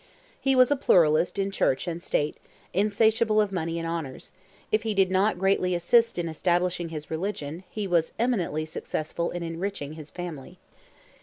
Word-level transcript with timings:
He 0.39 0.55
was 0.55 0.71
a 0.71 0.75
pluralist 0.75 1.37
in 1.37 1.51
Church 1.51 1.87
and 1.87 2.01
State, 2.01 2.37
insatiable 2.73 3.39
of 3.39 3.51
money 3.51 3.77
and 3.77 3.87
honours; 3.87 4.31
if 4.71 4.81
he 4.81 4.95
did 4.95 5.11
not 5.11 5.37
greatly 5.37 5.75
assist 5.75 6.17
in 6.17 6.27
establishing 6.27 6.89
his 6.89 7.11
religion, 7.11 7.63
he 7.69 7.85
was 7.85 8.11
eminently 8.17 8.65
successful 8.65 9.29
in 9.29 9.43
enriching 9.43 9.93
his 9.93 10.09
family. 10.09 10.57